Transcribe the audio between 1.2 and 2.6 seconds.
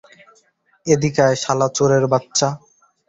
আয়, শালা চোরের বাচ্চা!